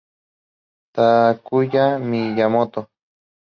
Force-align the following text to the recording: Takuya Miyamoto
Takuya 0.93 1.85
Miyamoto 2.07 2.79